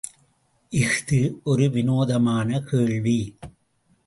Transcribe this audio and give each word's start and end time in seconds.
இஃது 0.71 1.19
ஒரு 1.43 1.69
வினோதமான 1.69 2.59
கேள்வி! 2.61 3.19